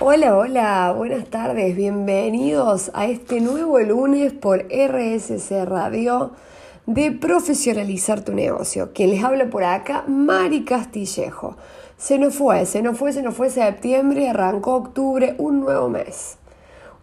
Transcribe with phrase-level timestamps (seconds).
[0.00, 6.32] Hola, hola, buenas tardes, bienvenidos a este nuevo lunes por RSC Radio
[6.84, 8.90] de Profesionalizar tu negocio.
[8.92, 11.56] Quien les habla por acá, Mari Castillejo.
[11.96, 16.38] Se nos fue, se nos fue, se nos fue septiembre, arrancó octubre, un nuevo mes.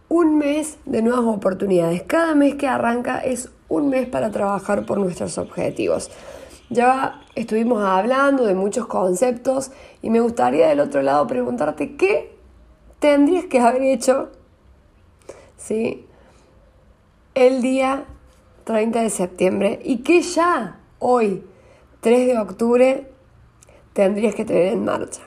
[0.10, 2.04] Un mes de nuevas oportunidades.
[2.04, 6.12] Cada mes que arranca es un mes para trabajar por nuestros objetivos.
[6.70, 9.72] Ya estuvimos hablando de muchos conceptos
[10.02, 12.41] y me gustaría del otro lado preguntarte qué
[13.02, 14.30] tendrías que haber hecho
[15.58, 16.06] ¿sí?
[17.34, 18.06] el día
[18.64, 21.44] 30 de septiembre y que ya hoy,
[22.02, 23.08] 3 de octubre,
[23.94, 25.22] tendrías que tener en marcha.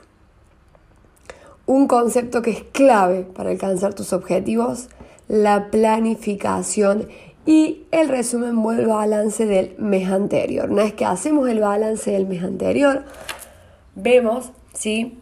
[1.65, 4.87] Un concepto que es clave para alcanzar tus objetivos,
[5.27, 7.09] la planificación
[7.45, 10.71] y el resumen o el balance del mes anterior.
[10.71, 13.03] Una vez que hacemos el balance del mes anterior,
[13.95, 15.19] vemos ¿sí?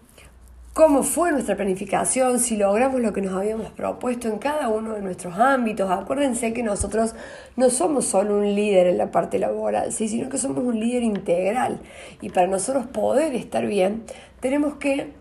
[0.74, 5.02] Cómo fue nuestra planificación, si logramos lo que nos habíamos propuesto en cada uno de
[5.02, 5.92] nuestros ámbitos.
[5.92, 7.14] Acuérdense que nosotros
[7.56, 10.08] no somos solo un líder en la parte laboral, ¿sí?
[10.08, 11.80] sino que somos un líder integral.
[12.22, 14.04] Y para nosotros poder estar bien,
[14.40, 15.14] tenemos que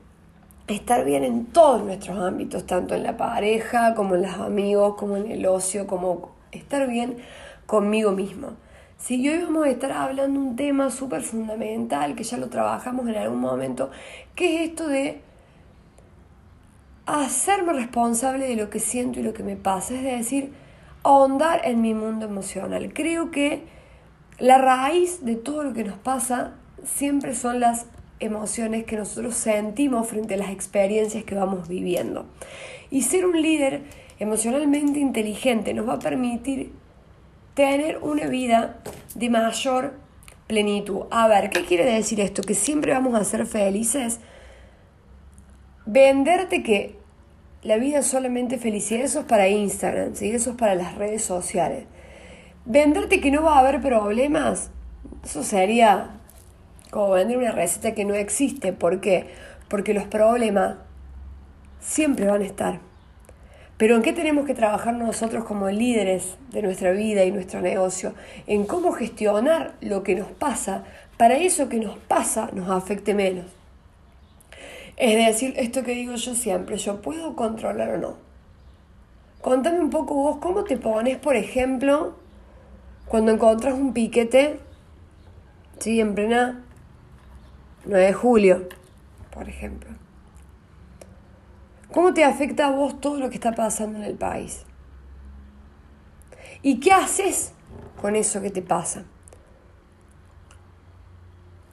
[0.68, 5.18] estar bien en todos nuestros ámbitos, tanto en la pareja, como en los amigos, como
[5.18, 7.18] en el ocio, como estar bien
[7.66, 8.54] conmigo mismo.
[8.96, 13.16] Si hoy vamos a estar hablando un tema súper fundamental, que ya lo trabajamos en
[13.16, 13.90] algún momento,
[14.34, 15.20] que es esto de
[17.06, 20.52] hacerme responsable de lo que siento y lo que me pasa, es decir,
[21.02, 22.92] ahondar en mi mundo emocional.
[22.94, 23.64] Creo que
[24.38, 27.86] la raíz de todo lo que nos pasa siempre son las
[28.20, 32.26] emociones que nosotros sentimos frente a las experiencias que vamos viviendo.
[32.90, 33.82] Y ser un líder
[34.18, 36.72] emocionalmente inteligente nos va a permitir
[37.54, 38.78] tener una vida
[39.14, 39.94] de mayor
[40.46, 41.02] plenitud.
[41.10, 42.42] A ver, ¿qué quiere decir esto?
[42.42, 44.20] Que siempre vamos a ser felices
[45.86, 46.96] venderte que
[47.62, 50.30] la vida es solamente felicidad, eso es para Instagram, ¿sí?
[50.30, 51.84] eso es para las redes sociales.
[52.64, 54.70] Venderte que no va a haber problemas,
[55.24, 56.10] eso sería
[56.90, 58.72] como vender una receta que no existe.
[58.72, 59.26] ¿Por qué?
[59.68, 60.76] Porque los problemas
[61.80, 62.80] siempre van a estar.
[63.78, 68.14] Pero ¿en qué tenemos que trabajar nosotros como líderes de nuestra vida y nuestro negocio?
[68.46, 70.84] En cómo gestionar lo que nos pasa
[71.16, 73.46] para eso que nos pasa nos afecte menos.
[74.96, 78.16] Es decir, esto que digo yo siempre, ¿yo puedo controlar o no?
[79.40, 82.14] Contame un poco vos cómo te pones, por ejemplo,
[83.08, 84.60] cuando encontras un piquete,
[85.78, 86.62] sí, en plena
[87.84, 88.68] 9 de julio,
[89.32, 89.90] por ejemplo.
[91.92, 94.64] ¿Cómo te afecta a vos todo lo que está pasando en el país?
[96.62, 97.52] ¿Y qué haces
[98.00, 99.04] con eso que te pasa?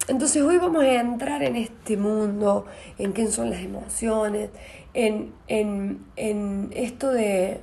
[0.09, 2.66] Entonces hoy vamos a entrar en este mundo,
[2.97, 4.50] en qué son las emociones,
[4.96, 7.62] en, en esto de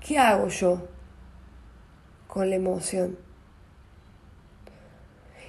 [0.00, 0.88] qué hago yo
[2.26, 3.18] con la emoción.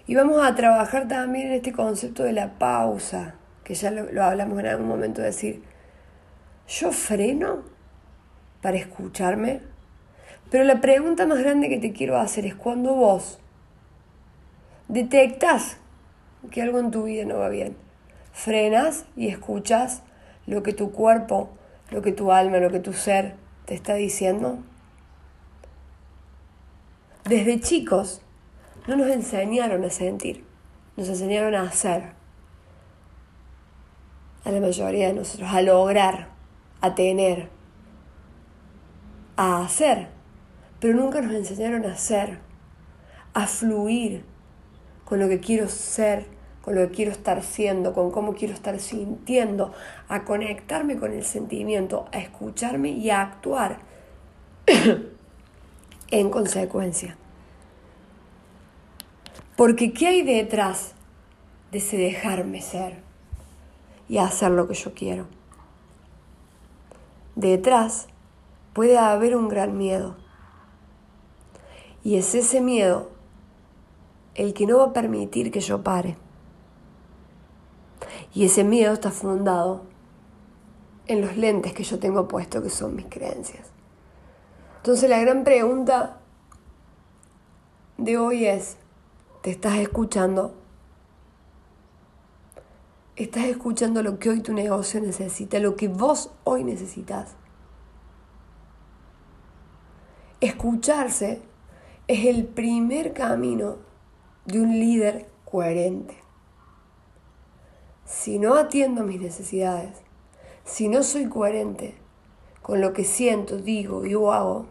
[0.08, 4.26] Y vamos a trabajar también en este concepto de la pausa, que ya lo, lo
[4.26, 5.64] hablamos en algún momento, decir,
[6.68, 7.64] yo freno
[8.62, 9.62] para escucharme,
[10.50, 13.41] pero la pregunta más grande que te quiero hacer es cuando vos
[14.92, 15.78] detectas
[16.52, 17.76] que algo en tu vida no va bien.
[18.34, 20.04] Frenas y escuchas
[20.46, 21.50] lo que tu cuerpo,
[21.90, 23.36] lo que tu alma, lo que tu ser
[23.66, 24.60] te está diciendo.
[27.24, 28.22] Desde chicos
[28.88, 30.44] no nos enseñaron a sentir,
[30.98, 32.14] nos enseñaron a hacer.
[34.44, 36.30] A la mayoría de nosotros, a lograr,
[36.82, 37.48] a tener,
[39.38, 40.08] a hacer.
[40.80, 42.40] Pero nunca nos enseñaron a hacer,
[43.34, 44.26] a fluir,
[45.12, 46.26] con lo que quiero ser,
[46.62, 49.74] con lo que quiero estar siendo, con cómo quiero estar sintiendo,
[50.08, 53.80] a conectarme con el sentimiento, a escucharme y a actuar
[56.12, 57.18] en consecuencia.
[59.58, 60.94] Porque ¿qué hay detrás
[61.74, 63.02] de ese dejarme ser
[64.08, 65.28] y hacer lo que yo quiero?
[67.36, 68.08] Detrás
[68.72, 70.16] puede haber un gran miedo.
[72.02, 73.11] Y es ese miedo
[74.36, 76.18] el que no va a permitir que yo pare.
[78.34, 79.84] Y ese miedo está fundado
[81.08, 83.68] en los lentes que yo tengo puesto, que son mis creencias.
[84.78, 86.18] Entonces la gran pregunta
[87.98, 88.78] de hoy es,
[89.42, 90.56] ¿te estás escuchando?
[93.16, 97.36] ¿Estás escuchando lo que hoy tu negocio necesita, lo que vos hoy necesitas?
[100.40, 101.42] Escucharse
[102.08, 103.91] es el primer camino
[104.46, 106.16] de un líder coherente.
[108.06, 109.94] Si no atiendo mis necesidades,
[110.66, 111.96] si no soy coherente
[112.62, 114.66] con lo que siento, digo y hago,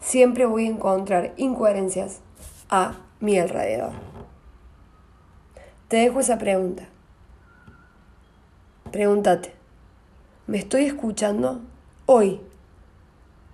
[0.00, 2.20] siempre voy a encontrar incoherencias
[2.68, 3.92] a mi alrededor.
[5.88, 6.88] Te dejo esa pregunta.
[8.92, 9.52] Pregúntate,
[10.46, 11.60] ¿me estoy escuchando
[12.06, 12.40] hoy?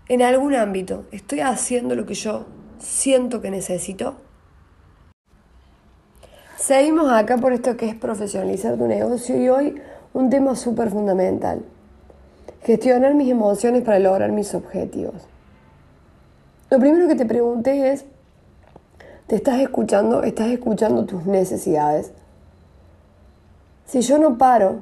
[0.08, 2.46] En algún ámbito, ¿estoy haciendo lo que yo
[2.78, 4.16] siento que necesito?
[6.66, 9.82] Seguimos acá por esto que es profesionalizar tu negocio y hoy
[10.14, 11.60] un tema súper fundamental.
[12.62, 15.28] Gestionar mis emociones para lograr mis objetivos.
[16.70, 18.06] Lo primero que te pregunté es,
[19.26, 20.22] ¿te estás escuchando?
[20.22, 22.12] ¿Estás escuchando tus necesidades?
[23.84, 24.76] Si yo no paro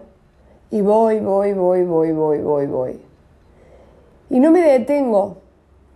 [0.70, 3.00] y voy, voy, voy, voy, voy, voy, voy,
[4.30, 5.38] y no me detengo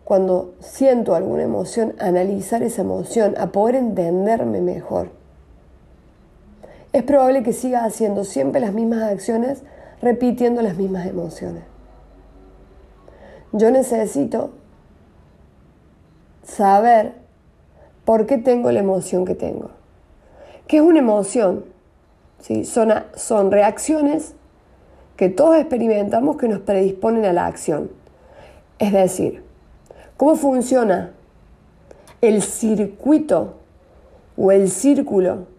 [0.02, 5.10] cuando siento alguna emoción, analizar esa emoción, a poder entenderme mejor,
[6.98, 9.62] es probable que siga haciendo siempre las mismas acciones,
[10.00, 11.62] repitiendo las mismas emociones.
[13.52, 14.50] Yo necesito
[16.42, 17.12] saber
[18.06, 19.72] por qué tengo la emoción que tengo.
[20.66, 21.66] ¿Qué es una emoción?
[22.40, 22.64] ¿Sí?
[22.64, 24.34] Son, son reacciones
[25.16, 27.90] que todos experimentamos que nos predisponen a la acción.
[28.78, 29.42] Es decir,
[30.16, 31.12] ¿cómo funciona
[32.22, 33.58] el circuito
[34.38, 35.55] o el círculo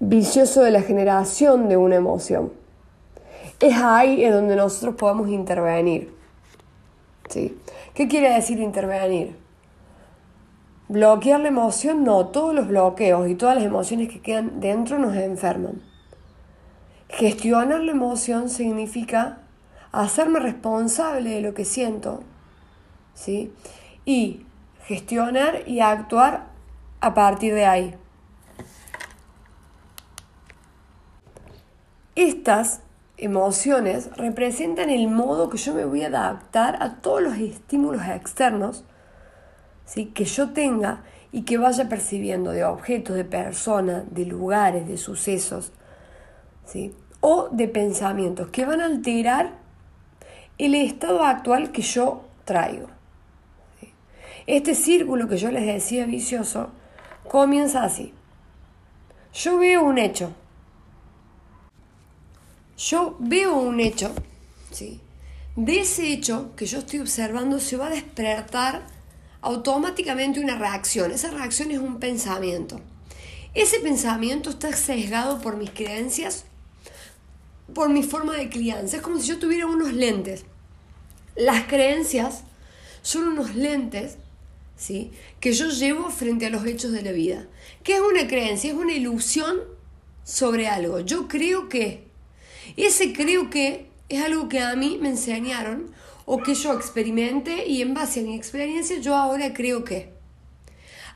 [0.00, 2.52] vicioso de la generación de una emoción?
[3.60, 6.14] Es ahí en donde nosotros podemos intervenir.
[7.28, 7.58] ¿Sí?
[7.94, 9.36] ¿Qué quiere decir intervenir?
[10.88, 15.16] Bloquear la emoción, no, todos los bloqueos y todas las emociones que quedan dentro nos
[15.16, 15.82] enferman.
[17.08, 19.40] Gestionar la emoción significa
[19.90, 22.20] hacerme responsable de lo que siento,
[23.14, 23.52] ¿sí?
[24.04, 24.46] Y
[24.84, 26.48] gestionar y actuar
[27.00, 27.94] a partir de ahí.
[32.16, 32.80] Estas
[33.18, 38.84] emociones representan el modo que yo me voy a adaptar a todos los estímulos externos
[39.84, 40.06] ¿sí?
[40.06, 45.72] que yo tenga y que vaya percibiendo de objetos, de personas, de lugares, de sucesos,
[46.64, 46.94] ¿sí?
[47.20, 49.52] o de pensamientos que van a alterar
[50.56, 52.88] el estado actual que yo traigo.
[54.46, 56.70] Este círculo que yo les decía vicioso
[57.28, 58.14] comienza así.
[59.34, 60.32] Yo veo un hecho,
[62.76, 64.14] yo veo un hecho,
[64.70, 65.00] ¿sí?
[65.56, 68.86] de ese hecho que yo estoy observando se va a despertar
[69.40, 71.10] automáticamente una reacción.
[71.10, 72.80] Esa reacción es un pensamiento.
[73.54, 76.44] Ese pensamiento está sesgado por mis creencias,
[77.74, 78.96] por mi forma de crianza.
[78.96, 80.44] Es como si yo tuviera unos lentes.
[81.36, 82.42] Las creencias
[83.00, 84.18] son unos lentes
[84.76, 85.10] ¿sí?
[85.40, 87.46] que yo llevo frente a los hechos de la vida.
[87.82, 88.72] ¿Qué es una creencia?
[88.72, 89.60] Es una ilusión
[90.22, 91.00] sobre algo.
[91.00, 92.05] Yo creo que
[92.84, 95.90] ese creo que es algo que a mí me enseñaron
[96.26, 100.12] o que yo experimenté y en base a mi experiencia yo ahora creo que.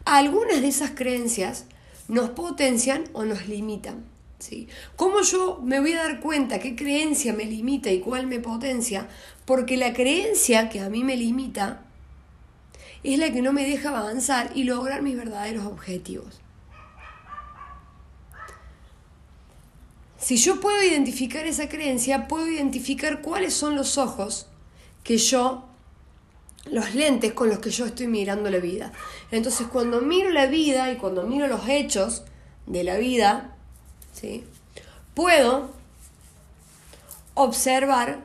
[0.04, 1.66] Algunas de esas creencias
[2.08, 4.04] nos potencian o nos limitan.
[4.38, 4.68] ¿sí?
[4.96, 9.08] ¿Cómo yo me voy a dar cuenta qué creencia me limita y cuál me potencia?
[9.44, 11.82] Porque la creencia que a mí me limita
[13.02, 16.40] es la que no me deja avanzar y lograr mis verdaderos objetivos.
[20.20, 24.47] Si yo puedo identificar esa creencia, puedo identificar cuáles son los ojos
[25.02, 25.64] que yo,
[26.66, 28.92] los lentes con los que yo estoy mirando la vida.
[29.30, 32.25] Entonces, cuando miro la vida y cuando miro los hechos
[32.66, 33.56] de la vida,
[34.12, 34.44] ¿sí?
[35.14, 35.71] puedo
[37.35, 38.21] observar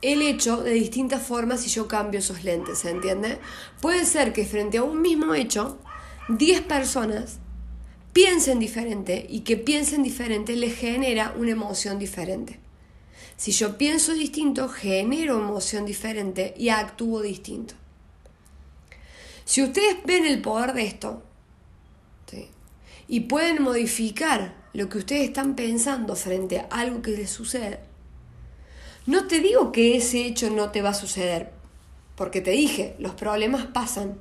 [0.00, 3.40] el hecho de distintas formas si yo cambio esos lentes, ¿se entiende?
[3.80, 5.78] Puede ser que frente a un mismo hecho,
[6.28, 7.38] 10 personas
[8.14, 12.60] piensen diferente y que piensen diferente les genera una emoción diferente.
[13.36, 17.74] Si yo pienso distinto, genero emoción diferente y actúo distinto.
[19.44, 21.22] Si ustedes ven el poder de esto
[23.06, 27.80] y pueden modificar lo que ustedes están pensando frente a algo que les sucede,
[29.06, 31.50] no te digo que ese hecho no te va a suceder,
[32.14, 34.16] porque te dije, los problemas pasan.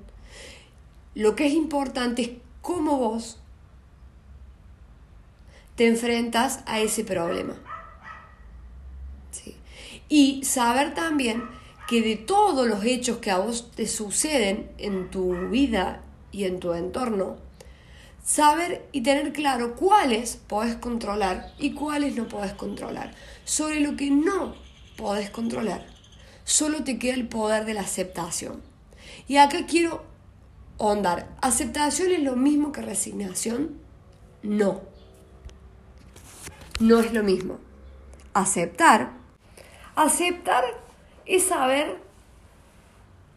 [1.15, 2.29] Lo que es importante es
[2.61, 3.37] cómo vos
[5.75, 7.55] te enfrentas a ese problema.
[10.09, 11.43] Y saber también
[11.87, 16.59] que de todos los hechos que a vos te suceden en tu vida y en
[16.59, 17.37] tu entorno,
[18.23, 23.13] saber y tener claro cuáles podés controlar y cuáles no podés controlar.
[23.43, 24.55] Sobre lo que no
[24.97, 25.85] podés controlar,
[26.43, 28.61] solo te queda el poder de la aceptación.
[29.27, 30.03] Y acá quiero
[30.79, 31.27] ahondar.
[31.41, 33.77] ¿Aceptación es lo mismo que resignación?
[34.41, 34.92] No.
[36.79, 37.59] No es lo mismo.
[38.33, 39.11] Aceptar.
[39.95, 40.63] Aceptar
[41.25, 42.01] es saber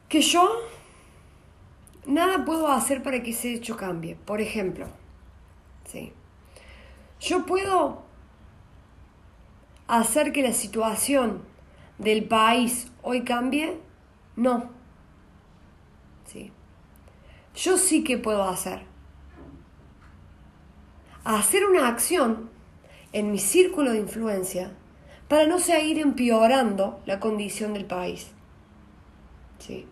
[0.08, 0.48] que yo
[2.06, 4.16] nada puedo hacer para que ese hecho cambie.
[4.16, 4.86] Por ejemplo,
[5.84, 6.12] ¿sí?
[7.20, 8.04] yo puedo
[9.88, 11.42] hacer que la situación
[11.98, 13.80] del país hoy cambie.
[14.36, 14.70] No.
[16.26, 16.52] ¿Sí?
[17.54, 18.82] Yo sí que puedo hacer.
[21.24, 22.50] Hacer una acción
[23.16, 24.72] en mi círculo de influencia
[25.26, 28.30] para no seguir empeorando la condición del país.
[29.58, 29.86] ¿Sí?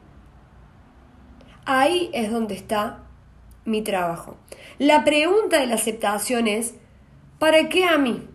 [1.64, 3.04] Ahí es donde está
[3.64, 4.36] mi trabajo.
[4.78, 6.74] La pregunta de la aceptación es,
[7.38, 8.28] ¿para qué a mí?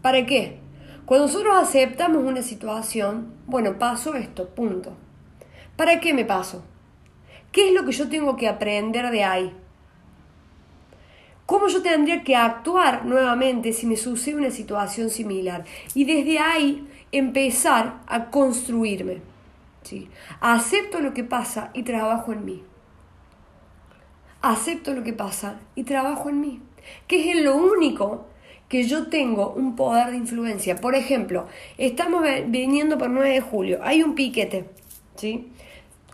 [0.00, 0.60] ¿Para qué?
[1.04, 4.96] Cuando nosotros aceptamos una situación, bueno, paso esto, punto.
[5.74, 6.62] ¿Para qué me paso?
[7.50, 9.56] ¿Qué es lo que yo tengo que aprender de ahí?
[11.48, 15.64] ¿Cómo yo tendría que actuar nuevamente si me sucede una situación similar?
[15.94, 19.22] Y desde ahí empezar a construirme.
[19.82, 20.10] ¿sí?
[20.42, 22.62] Acepto lo que pasa y trabajo en mí.
[24.42, 26.60] Acepto lo que pasa y trabajo en mí.
[27.06, 28.26] Que es lo único
[28.68, 30.76] que yo tengo un poder de influencia.
[30.76, 31.46] Por ejemplo,
[31.78, 34.68] estamos viniendo por 9 de julio, hay un piquete,
[35.16, 35.50] ¿sí?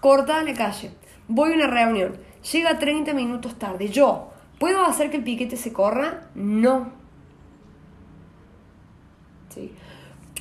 [0.01, 0.93] Cortada la calle,
[1.27, 2.19] voy a una reunión,
[2.53, 6.29] llega 30 minutos tarde, yo, ¿puedo hacer que el piquete se corra?
[6.35, 6.93] No.
[9.49, 9.73] ¿Sí?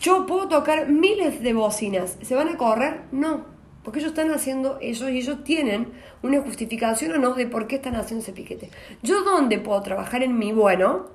[0.02, 3.02] Yo puedo tocar miles de bocinas, ¿se van a correr?
[3.12, 3.46] No.
[3.84, 5.92] Porque ellos están haciendo eso y ellos tienen
[6.22, 8.70] una justificación o no de por qué están haciendo ese piquete.
[9.02, 11.08] ¿Yo dónde puedo trabajar en mi bueno?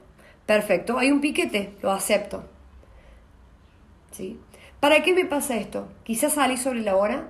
[0.45, 2.45] Perfecto, hay un piquete, lo acepto.
[4.13, 4.39] ¿Sí?
[4.81, 5.89] ¿Para qué me pasa esto?
[6.05, 7.29] Quizás salí sobre la hora,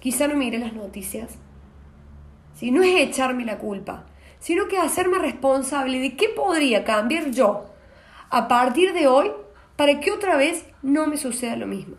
[0.00, 1.36] quizá no miré las noticias.
[2.56, 2.70] ¿Sí?
[2.70, 4.06] No es echarme la culpa,
[4.40, 7.66] sino que hacerme responsable de qué podría cambiar yo
[8.30, 9.30] a partir de hoy
[9.76, 11.96] para que otra vez no me suceda lo mismo.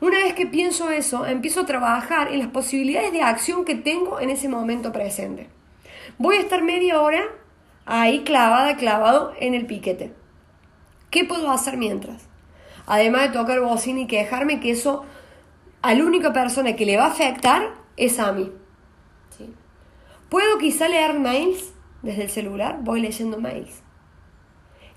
[0.00, 4.20] Una vez que pienso eso, empiezo a trabajar en las posibilidades de acción que tengo
[4.20, 5.48] en ese momento presente.
[6.18, 7.22] Voy a estar media hora
[7.86, 10.12] ahí clavada, clavado en el piquete.
[11.10, 12.28] ¿Qué puedo hacer mientras?
[12.86, 15.04] Además de tocar bocina y quejarme que eso
[15.80, 18.52] a la única persona que le va a afectar es a mí.
[20.28, 22.80] ¿Puedo quizá leer mails desde el celular?
[22.82, 23.82] Voy leyendo mails.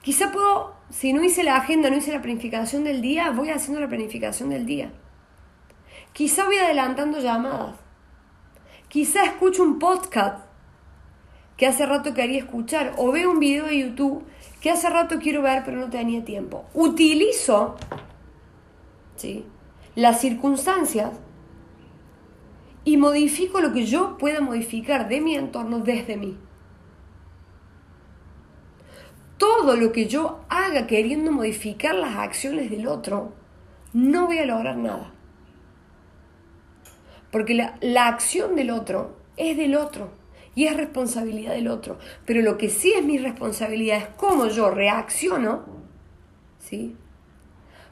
[0.02, 3.80] Quizá puedo, si no hice la agenda, no hice la planificación del día, voy haciendo
[3.80, 4.92] la planificación del día.
[6.14, 7.76] Quizá voy adelantando llamadas.
[8.88, 10.46] Quizá escucho un podcast
[11.58, 14.26] que hace rato quería escuchar o veo un video de YouTube
[14.62, 16.66] que hace rato quiero ver pero no tenía tiempo.
[16.74, 17.76] Utilizo
[19.18, 19.46] ¿sí?
[19.96, 21.12] las circunstancias
[22.84, 26.38] y modifico lo que yo pueda modificar de mi entorno desde mí.
[29.38, 33.34] Todo lo que yo haga queriendo modificar las acciones del otro,
[33.94, 35.14] no voy a lograr nada.
[37.32, 40.12] Porque la, la acción del otro es del otro
[40.56, 42.00] y es responsabilidad del otro.
[42.26, 45.66] Pero lo que sí es mi responsabilidad es cómo yo reacciono,
[46.58, 46.96] ¿sí?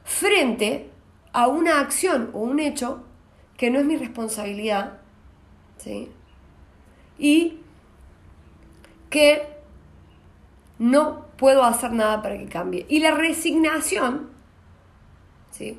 [0.04, 0.90] Frente
[1.32, 3.04] a una acción o un hecho
[3.58, 5.00] que no es mi responsabilidad,
[5.76, 6.08] ¿sí?
[7.18, 7.58] Y
[9.10, 9.42] que
[10.78, 12.86] no puedo hacer nada para que cambie.
[12.88, 14.30] Y la resignación,
[15.50, 15.78] ¿sí?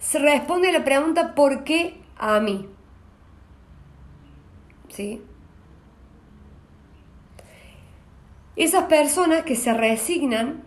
[0.00, 2.68] Se responde a la pregunta ¿por qué a mí?
[4.88, 5.22] ¿Sí?
[8.56, 10.64] Esas personas que se resignan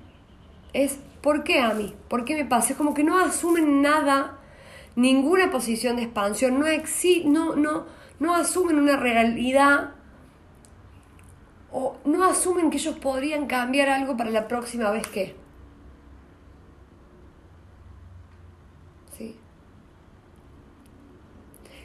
[0.71, 1.93] es ¿por qué a mí?
[2.07, 2.71] ¿Por qué me pasa?
[2.71, 4.39] Es como que no asumen nada,
[4.95, 6.65] ninguna posición de expansión, no,
[7.25, 7.85] no, no,
[8.19, 9.91] no asumen una realidad
[11.71, 15.35] o no asumen que ellos podrían cambiar algo para la próxima vez que.
[19.17, 19.35] ¿Sí?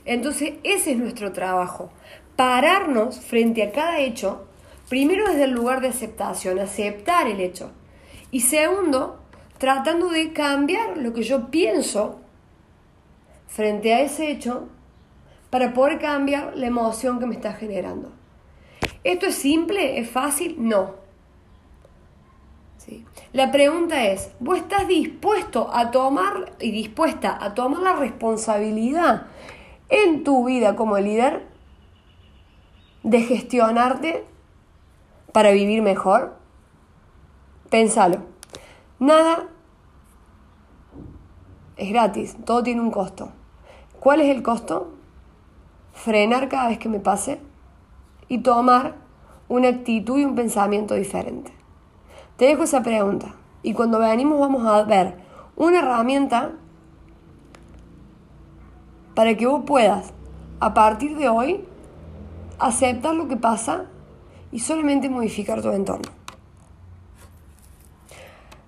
[0.04, 1.90] Entonces ese es nuestro trabajo,
[2.36, 4.46] pararnos frente a cada hecho
[4.90, 7.70] Primero desde el lugar de aceptación, aceptar el hecho.
[8.32, 9.20] Y segundo,
[9.56, 12.19] tratando de cambiar lo que yo pienso
[13.50, 14.68] frente a ese hecho
[15.50, 18.12] para poder cambiar la emoción que me está generando.
[19.02, 19.98] ¿Esto es simple?
[19.98, 20.56] ¿Es fácil?
[20.58, 20.94] No.
[22.78, 23.04] ¿Sí?
[23.32, 29.26] La pregunta es, ¿vos estás dispuesto a tomar y dispuesta a tomar la responsabilidad
[29.88, 31.46] en tu vida como líder
[33.02, 34.24] de gestionarte
[35.32, 36.36] para vivir mejor?
[37.68, 38.22] Pénsalo.
[39.00, 39.48] Nada
[41.76, 43.32] es gratis, todo tiene un costo.
[44.00, 44.94] ¿Cuál es el costo?
[45.92, 47.38] Frenar cada vez que me pase
[48.28, 48.94] y tomar
[49.46, 51.52] una actitud y un pensamiento diferente.
[52.38, 53.34] Te dejo esa pregunta.
[53.62, 55.16] Y cuando venimos vamos a ver
[55.54, 56.52] una herramienta
[59.14, 60.14] para que vos puedas,
[60.60, 61.66] a partir de hoy,
[62.58, 63.84] aceptar lo que pasa
[64.50, 66.19] y solamente modificar tu entorno.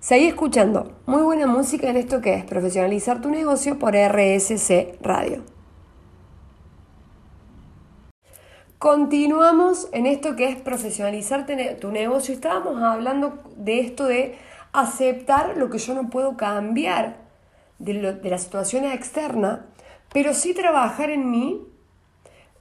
[0.03, 5.45] Seguí escuchando muy buena música en esto que es profesionalizar tu negocio por RSC Radio.
[8.77, 11.47] Continuamos en esto que es profesionalizar
[11.79, 12.33] tu negocio.
[12.33, 14.37] Estábamos hablando de esto de
[14.73, 17.15] aceptar lo que yo no puedo cambiar
[17.79, 19.67] de, la situación externa,
[20.11, 21.61] pero sí trabajar en mí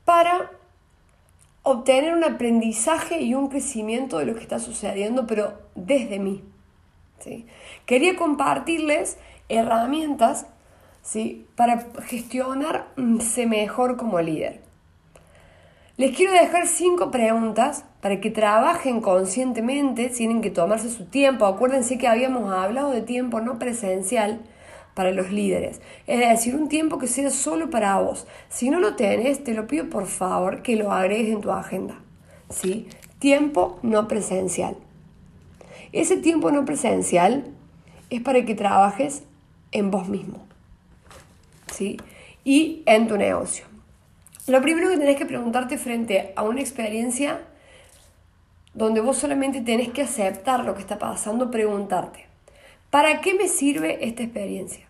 [0.05, 0.53] para
[1.65, 6.45] obtener un aprendizaje y un crecimiento de lo que está sucediendo, pero desde mí.
[7.87, 10.47] Quería compartirles herramientas
[11.03, 11.47] ¿sí?
[11.57, 14.61] para gestionarse mejor como líder.
[15.99, 21.45] Les quiero dejar cinco preguntas para que trabajen conscientemente, tienen que tomarse su tiempo.
[21.45, 24.41] Acuérdense que habíamos hablado de tiempo no presencial
[24.95, 28.27] para los líderes, es decir, un tiempo que sea solo para vos.
[28.49, 31.95] Si no lo tenés, te lo pido por favor que lo agregues en tu agenda.
[32.51, 32.89] ¿Sí?
[33.19, 34.77] Tiempo no presencial.
[35.93, 37.45] Ese tiempo no presencial
[38.11, 39.23] es para que trabajes
[39.73, 40.47] en vos mismo.
[41.73, 41.99] ¿Sí?
[42.45, 43.67] Y en tu negocio.
[44.47, 47.41] Lo primero que tenés que preguntarte frente a una experiencia
[48.75, 52.27] donde vos solamente tenés que aceptar lo que está pasando, preguntarte,
[52.91, 54.87] ¿para qué me sirve esta experiencia?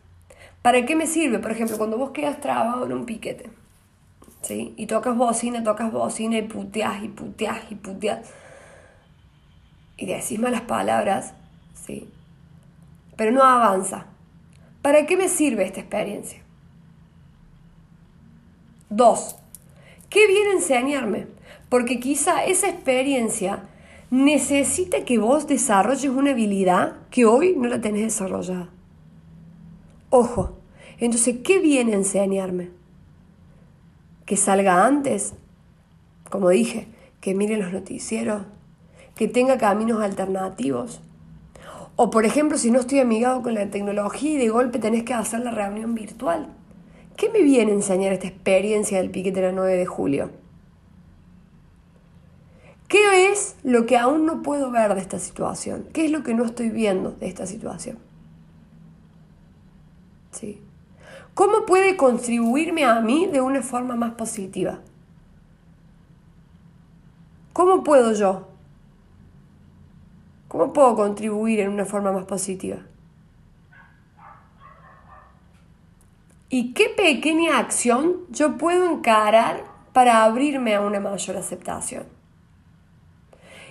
[0.62, 1.40] ¿Para qué me sirve?
[1.40, 3.50] Por ejemplo, cuando vos quedas trabado en un piquete,
[4.42, 4.74] ¿sí?
[4.76, 8.30] Y tocas bocina, tocas bocina y puteás y puteás y puteás.
[10.02, 11.32] Y decís malas palabras,
[11.74, 12.08] ¿sí?
[13.16, 14.06] Pero no avanza.
[14.82, 16.42] ¿Para qué me sirve esta experiencia?
[18.90, 19.36] Dos,
[20.10, 21.28] ¿Qué viene a enseñarme?
[21.68, 23.62] Porque quizá esa experiencia
[24.10, 28.70] necesita que vos desarrolles una habilidad que hoy no la tenés desarrollada.
[30.10, 30.58] Ojo,
[30.98, 32.70] entonces, ¿qué viene a enseñarme?
[34.26, 35.34] Que salga antes,
[36.28, 36.88] como dije,
[37.20, 38.42] que mire los noticieros,
[39.14, 41.00] que tenga caminos alternativos.
[41.96, 45.14] O por ejemplo, si no estoy amigado con la tecnología y de golpe tenés que
[45.14, 46.48] hacer la reunión virtual.
[47.16, 50.30] ¿Qué me viene a enseñar esta experiencia del piquete de la 9 de julio?
[52.88, 55.86] ¿Qué es lo que aún no puedo ver de esta situación?
[55.92, 57.98] ¿Qué es lo que no estoy viendo de esta situación?
[60.30, 60.60] ¿Sí?
[61.34, 64.80] ¿Cómo puede contribuirme a mí de una forma más positiva?
[67.54, 68.51] ¿Cómo puedo yo?
[70.52, 72.76] ¿Cómo puedo contribuir en una forma más positiva?
[76.50, 82.04] ¿Y qué pequeña acción yo puedo encarar para abrirme a una mayor aceptación?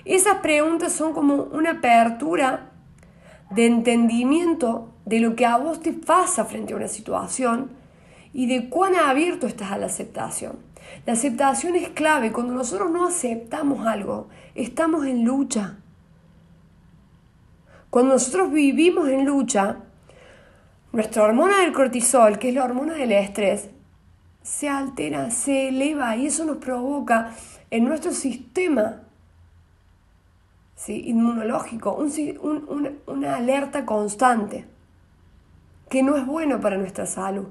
[0.05, 2.71] Esas preguntas son como una apertura
[3.51, 7.69] de entendimiento de lo que a vos te pasa frente a una situación
[8.33, 10.57] y de cuán abierto estás a la aceptación.
[11.05, 12.31] La aceptación es clave.
[12.31, 15.77] Cuando nosotros no aceptamos algo, estamos en lucha.
[17.91, 19.79] Cuando nosotros vivimos en lucha,
[20.93, 23.69] nuestra hormona del cortisol, que es la hormona del estrés,
[24.41, 27.35] se altera, se eleva y eso nos provoca
[27.69, 29.03] en nuestro sistema
[30.87, 31.93] inmunológico
[33.07, 34.65] una alerta constante
[35.89, 37.49] que no es bueno para nuestra salud.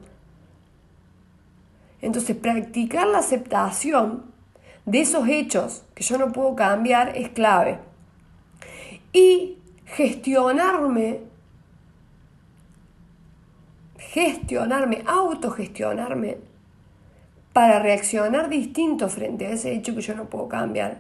[2.01, 4.25] Entonces, practicar la aceptación
[4.87, 7.79] de esos hechos que yo no puedo cambiar es clave.
[9.13, 9.59] Y
[9.97, 11.31] gestionarme
[14.11, 16.39] gestionarme, autogestionarme
[17.53, 20.99] para reaccionar distinto frente a ese hecho que yo no puedo cambiar,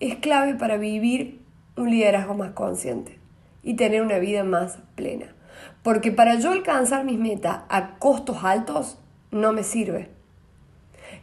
[0.00, 1.42] es clave para vivir
[1.76, 3.18] un liderazgo más consciente
[3.62, 5.34] y tener una vida más plena.
[5.82, 8.98] Porque para yo alcanzar mis metas a costos altos
[9.30, 10.10] no me sirve.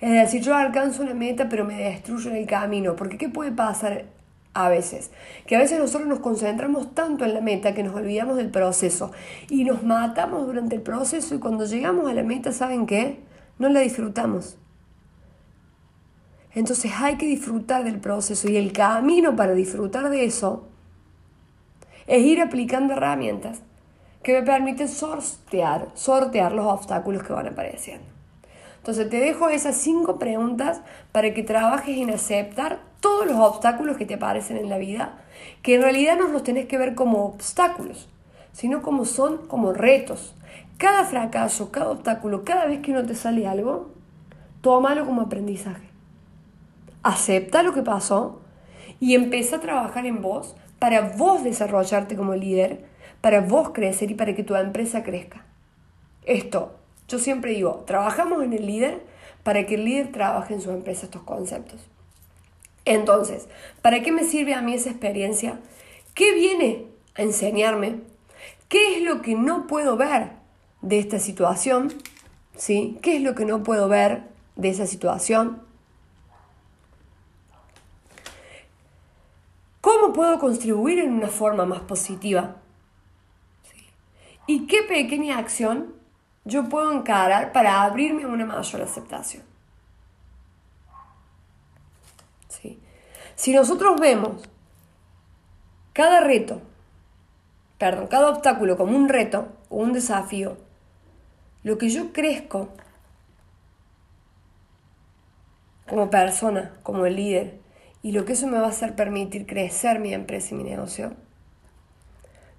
[0.02, 2.96] Es decir, yo alcanzo una meta pero me destruyo en el camino.
[2.96, 4.06] Porque ¿qué puede pasar
[4.54, 5.12] a veces.
[5.46, 9.12] Que a veces nosotros nos concentramos tanto en la meta que nos olvidamos del proceso
[9.50, 13.20] y nos matamos durante el proceso y cuando llegamos a la meta, ¿saben qué?
[13.60, 14.58] No la disfrutamos.
[16.56, 20.68] Entonces hay que disfrutar del proceso y el camino para disfrutar de eso
[22.06, 23.62] es ir aplicando herramientas
[24.22, 28.06] que me permiten sortear, sortear los obstáculos que van apareciendo.
[28.78, 34.06] Entonces te dejo esas cinco preguntas para que trabajes en aceptar todos los obstáculos que
[34.06, 35.18] te aparecen en la vida,
[35.62, 38.08] que en realidad no los tenés que ver como obstáculos,
[38.54, 40.34] sino como son como retos.
[40.78, 43.92] Cada fracaso, cada obstáculo, cada vez que no te sale algo,
[44.62, 45.86] tómalo como aprendizaje.
[47.04, 48.40] Acepta lo que pasó
[49.02, 52.86] y empieza a trabajar en vos para vos desarrollarte como líder,
[53.20, 55.46] para vos crecer y para que tu empresa crezca.
[56.24, 56.78] Esto,
[57.10, 59.06] yo siempre digo, trabajamos en el líder
[59.44, 61.90] para que el líder trabaje en su empresa estos conceptos.
[62.86, 63.48] Entonces,
[63.82, 65.60] ¿para qué me sirve a mí esa experiencia?
[66.14, 68.02] ¿Qué viene a enseñarme?
[68.68, 70.32] ¿Qué es lo que no puedo ver
[70.82, 71.94] de esta situación?
[72.56, 73.00] ¿Sí?
[73.02, 74.24] ¿Qué es lo que no puedo ver
[74.56, 75.62] de esa situación?
[79.82, 82.58] ¿Cómo puedo contribuir en una forma más positiva?
[84.46, 85.94] ¿Y qué pequeña acción
[86.46, 89.44] yo puedo encarar para abrirme a una mayor aceptación?
[92.50, 92.80] ¿Sí?
[93.44, 94.42] Si nosotros vemos
[95.92, 96.62] cada reto,
[97.78, 100.56] perdón, cada obstáculo como un reto o un desafío,
[101.62, 102.70] lo que yo crezco
[105.90, 107.60] como persona, como el líder,
[108.02, 111.12] y lo que eso me va a hacer permitir crecer mi empresa y mi negocio,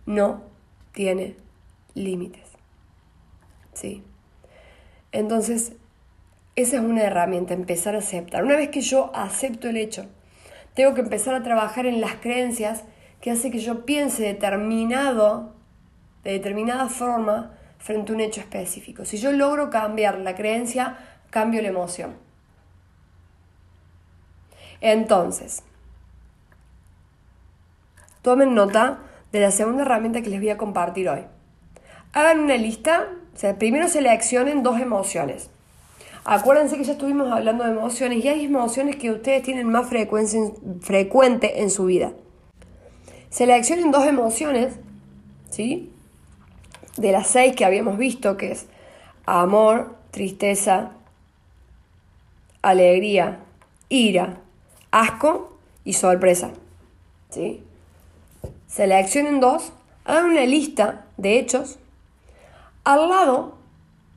[0.04, 0.42] no
[0.92, 1.34] tiene
[1.94, 2.46] límites.
[3.72, 4.02] ¿Sí?
[5.12, 5.72] Entonces,
[6.56, 8.44] esa es una herramienta, empezar a aceptar.
[8.44, 10.10] Una vez que yo acepto el hecho,
[10.74, 12.84] tengo que empezar a trabajar en las creencias
[13.20, 15.54] que hace que yo piense determinado,
[16.24, 19.04] de determinada forma frente a un hecho específico.
[19.04, 20.98] Si yo logro cambiar la creencia,
[21.30, 22.16] cambio la emoción.
[24.80, 25.62] Entonces,
[28.22, 29.00] tomen nota
[29.32, 31.26] de la segunda herramienta que les voy a compartir hoy.
[32.12, 35.50] Hagan una lista, o sea, primero seleccionen dos emociones.
[36.24, 41.60] Acuérdense que ya estuvimos hablando de emociones y hay emociones que ustedes tienen más frecuente
[41.62, 42.12] en su vida.
[43.28, 44.78] Seleccionen dos emociones,
[45.50, 45.92] ¿sí?
[46.96, 48.66] De las seis que habíamos visto, que es
[49.26, 50.92] amor, tristeza,
[52.62, 53.40] alegría,
[53.88, 54.40] ira,
[54.90, 56.52] asco y sorpresa.
[57.30, 57.62] ¿sí?
[58.66, 59.72] Seleccionen dos,
[60.04, 61.78] hagan una lista de hechos.
[62.84, 63.58] Al lado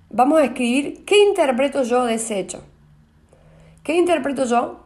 [0.10, 2.64] vamos a escribir qué interpreto yo de ese hecho.
[3.84, 4.80] ¿Qué interpreto yo?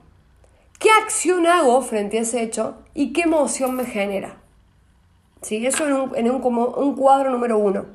[0.79, 4.41] ¿Qué acción hago frente a ese hecho y qué emoción me genera?
[5.41, 5.65] ¿Sí?
[5.65, 7.85] Eso en, un, en un, como un cuadro número uno.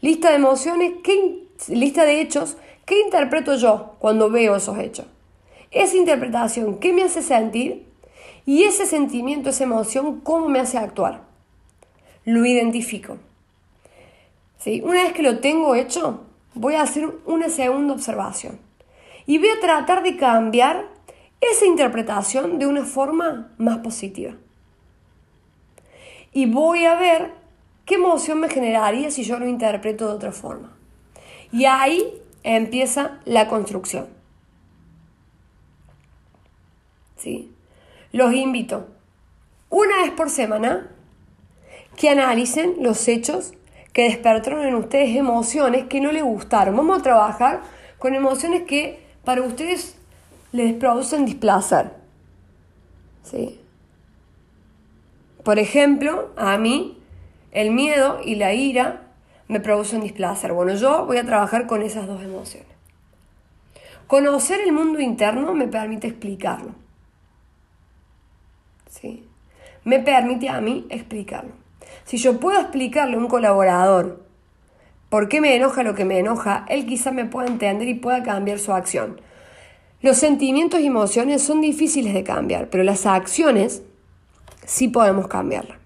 [0.00, 5.06] Lista de emociones, ¿qué, lista de hechos, ¿qué interpreto yo cuando veo esos hechos?
[5.74, 7.86] esa interpretación, qué me hace sentir
[8.46, 11.22] y ese sentimiento, esa emoción, cómo me hace actuar.
[12.24, 13.18] Lo identifico.
[14.64, 14.80] ¿Sí?
[14.82, 16.24] Una vez que lo tengo hecho,
[16.54, 18.58] voy a hacer una segunda observación
[19.26, 20.88] y voy a tratar de cambiar
[21.38, 24.32] esa interpretación de una forma más positiva.
[26.32, 27.32] Y voy a ver
[27.84, 30.74] qué emoción me generaría si yo lo interpreto de otra forma.
[31.52, 34.08] Y ahí empieza la construcción.
[38.12, 38.86] Los invito
[39.68, 40.90] una vez por semana
[41.98, 43.52] que analicen los hechos
[43.94, 46.76] que despertaron en ustedes emociones que no les gustaron.
[46.76, 47.62] Vamos a trabajar
[47.98, 49.96] con emociones que para ustedes
[50.52, 51.92] les producen displacer.
[53.22, 53.60] ¿Sí?
[55.42, 56.98] Por ejemplo, a mí
[57.52, 59.02] el miedo y la ira
[59.46, 60.52] me producen displacer.
[60.52, 62.68] Bueno, yo voy a trabajar con esas dos emociones.
[64.08, 66.72] Conocer el mundo interno me permite explicarlo.
[68.90, 69.24] ¿sí?
[69.84, 71.63] Me permite a mí explicarlo.
[72.04, 74.24] Si yo puedo explicarle a un colaborador
[75.08, 78.22] por qué me enoja lo que me enoja, él quizá me pueda entender y pueda
[78.22, 79.20] cambiar su acción.
[80.00, 83.82] Los sentimientos y emociones son difíciles de cambiar, pero las acciones
[84.64, 85.78] sí podemos cambiarlas.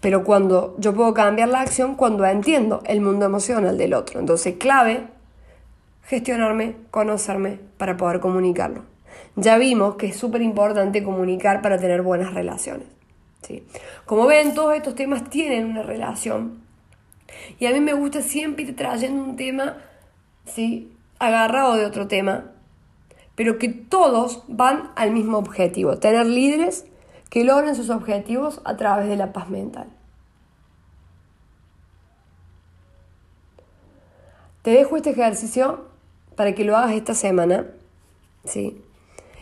[0.00, 4.20] Pero cuando yo puedo cambiar la acción, cuando entiendo el mundo emocional del otro.
[4.20, 5.04] Entonces, clave,
[6.02, 8.82] gestionarme, conocerme para poder comunicarlo
[9.36, 12.88] ya vimos que es súper importante comunicar para tener buenas relaciones.
[13.42, 13.66] ¿Sí?
[14.04, 16.62] Como ven, todos estos temas tienen una relación.
[17.58, 19.78] Y a mí me gusta siempre ir trayendo un tema
[20.44, 20.92] ¿sí?
[21.18, 22.52] agarrado de otro tema,
[23.34, 26.86] pero que todos van al mismo objetivo, tener líderes
[27.30, 29.88] que logren sus objetivos a través de la paz mental.
[34.62, 35.86] Te dejo este ejercicio
[36.34, 37.66] para que lo hagas esta semana.
[38.44, 38.82] ¿sí?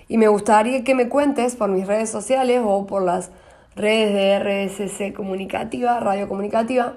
[0.06, 3.30] Y me gustaría que me cuentes por mis redes sociales o por las
[3.76, 6.96] redes de RSC Comunicativa, Radio Comunicativa,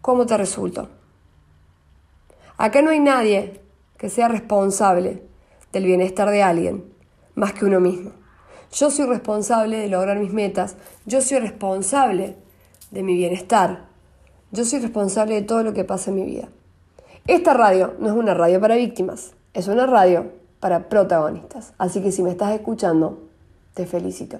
[0.00, 0.88] cómo te resultó.
[2.56, 3.60] Acá no hay nadie
[3.98, 5.22] que sea responsable
[5.72, 6.84] del bienestar de alguien
[7.34, 8.12] más que uno mismo.
[8.72, 12.36] Yo soy responsable de lograr mis metas, yo soy responsable
[12.90, 13.86] de mi bienestar,
[14.50, 16.48] yo soy responsable de todo lo que pasa en mi vida.
[17.26, 21.74] Esta radio no es una radio para víctimas, es una radio para protagonistas.
[21.78, 23.28] Así que si me estás escuchando,
[23.74, 24.38] te felicito.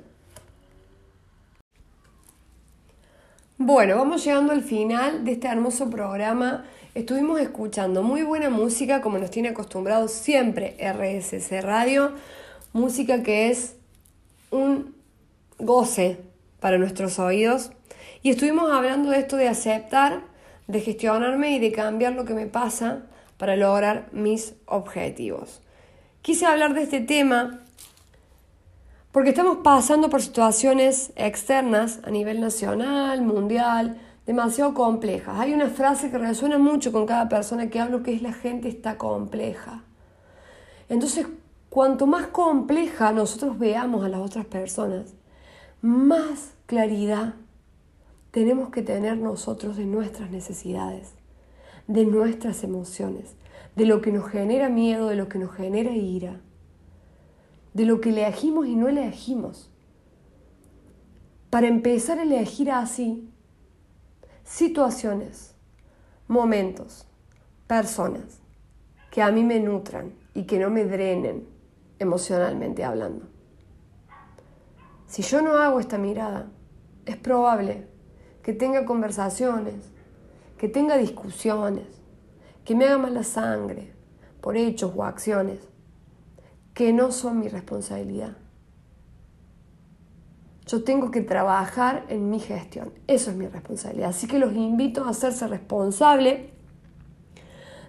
[3.59, 6.67] Bueno, vamos llegando al final de este hermoso programa.
[6.95, 12.13] Estuvimos escuchando muy buena música, como nos tiene acostumbrados siempre RSC Radio,
[12.75, 13.77] música que es
[14.51, 14.95] un
[15.59, 16.19] goce
[16.61, 17.71] para nuestros oídos.
[18.23, 20.21] Y estuvimos hablando de esto de aceptar,
[20.67, 23.07] de gestionarme y de cambiar lo que me pasa
[23.39, 25.63] para lograr mis objetivos.
[26.21, 27.65] Quise hablar de este tema
[29.17, 35.41] porque estamos pasando por situaciones externas a nivel nacional, mundial, demasiado complejas.
[35.41, 38.69] Hay una frase que resuena mucho con cada persona que hablo que es la gente
[38.69, 39.85] está compleja.
[40.91, 41.27] Entonces,
[41.71, 45.15] cuanto más compleja nosotros veamos a las otras personas,
[45.81, 47.37] más claridad
[48.33, 51.15] tenemos que tener nosotros de nuestras necesidades,
[51.87, 53.35] de nuestras emociones,
[53.77, 56.39] de lo que nos genera miedo, de lo que nos genera ira
[57.77, 59.71] de lo que elegimos y no elegimos.
[61.51, 63.31] Para empezar a elegir así
[64.45, 65.55] situaciones,
[66.27, 67.07] momentos,
[67.67, 68.41] personas
[69.11, 71.47] que a mí me nutran y que no me drenen
[71.99, 73.27] emocionalmente hablando.
[75.07, 76.51] Si yo no hago esta mirada,
[77.05, 77.89] es probable
[78.43, 79.93] que tenga conversaciones,
[80.57, 81.89] que tenga discusiones,
[82.65, 83.93] que me haga mala sangre
[84.41, 85.76] por hechos o acciones
[86.77, 88.37] que no son mi responsabilidad.
[90.67, 92.93] Yo tengo que trabajar en mi gestión.
[93.07, 94.11] Eso es mi responsabilidad.
[94.11, 96.51] Así que los invito a hacerse responsable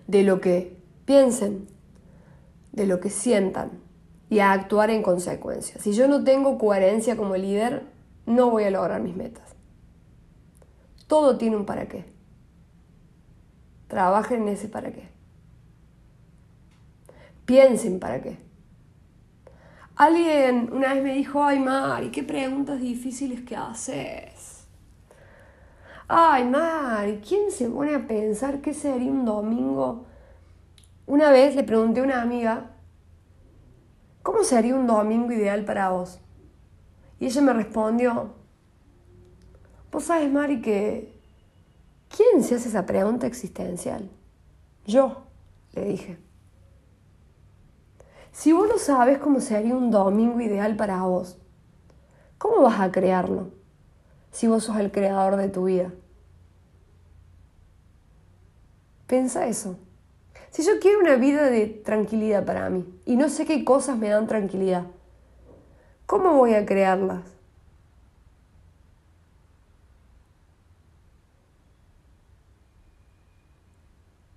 [0.08, 1.68] de lo que piensen,
[2.72, 3.72] de lo que sientan
[4.30, 5.82] y a actuar en consecuencia.
[5.82, 7.84] Si yo no tengo coherencia como líder,
[8.26, 9.54] no voy a lograr mis metas.
[11.08, 12.06] Todo tiene un para qué.
[13.90, 15.10] Trabajen en ese para qué.
[17.46, 18.47] Piensen para qué.
[19.98, 24.68] Alguien una vez me dijo, ay Mari, qué preguntas difíciles que haces.
[26.08, 30.06] Ay Mari, ¿quién se pone a pensar qué sería un domingo?
[31.08, 32.76] Una vez le pregunté a una amiga,
[34.22, 36.20] ¿cómo sería un domingo ideal para vos?
[37.20, 38.36] Y ella me respondió,
[39.92, 41.20] vos sabes Mari que,
[42.16, 44.12] ¿quién se hace esa pregunta existencial?
[44.86, 45.24] Yo,
[45.74, 46.27] le dije.
[48.38, 51.40] Si vos no sabes cómo sería un domingo ideal para vos,
[52.38, 53.50] ¿cómo vas a crearlo
[54.30, 55.92] si vos sos el creador de tu vida?
[59.08, 59.80] Pensa eso.
[60.52, 64.10] Si yo quiero una vida de tranquilidad para mí y no sé qué cosas me
[64.10, 64.86] dan tranquilidad,
[66.06, 67.24] ¿cómo voy a crearlas?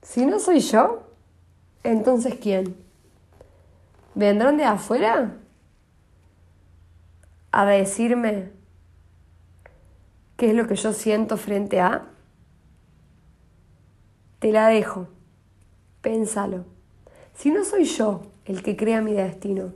[0.01, 1.03] Si no soy yo,
[1.85, 2.90] entonces ¿quién?
[4.21, 5.39] Vendrán de afuera
[7.51, 8.51] a decirme
[10.37, 12.07] qué es lo que yo siento frente a.
[14.39, 15.09] Te la dejo,
[16.03, 16.67] pénsalo.
[17.33, 19.73] Si no soy yo el que crea mi destino,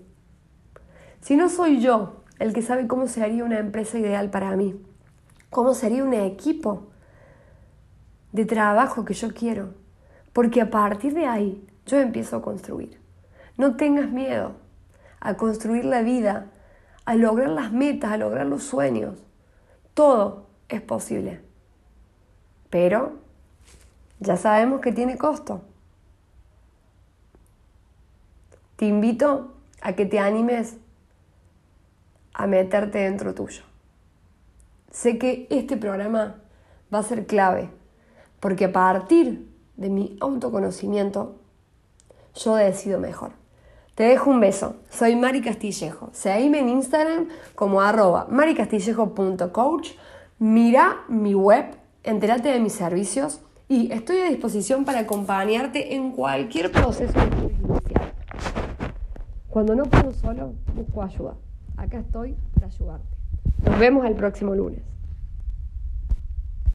[1.21, 4.79] si no soy yo el que sabe cómo sería una empresa ideal para mí,
[5.49, 6.91] cómo sería un equipo
[8.33, 9.73] de trabajo que yo quiero,
[10.35, 13.04] porque a partir de ahí yo empiezo a construir.
[13.57, 14.53] No tengas miedo
[15.21, 16.51] a construir la vida,
[17.05, 19.23] a lograr las metas, a lograr los sueños.
[19.95, 21.40] Todo es posible.
[22.71, 23.12] Pero
[24.21, 25.62] ya sabemos que tiene costo.
[28.77, 30.77] Te invito a que te animes
[32.33, 33.62] a meterte dentro tuyo.
[34.90, 36.37] Sé que este programa
[36.93, 37.71] va a ser clave,
[38.40, 41.37] porque a partir de mi autoconocimiento,
[42.35, 43.44] yo decido mejor.
[43.95, 44.75] Te dejo un beso.
[44.91, 46.11] Soy Mari Castillejo.
[46.13, 49.91] Seguime en Instagram como arroba maricastillejo.coach.
[50.41, 51.67] Mira mi web,
[52.03, 58.15] entérate de mis servicios y estoy a disposición para acompañarte en cualquier proceso que iniciar.
[59.49, 61.37] Cuando no puedo solo, busco ayuda.
[61.77, 63.07] Acá estoy para ayudarte.
[63.65, 64.94] Nos vemos el próximo lunes.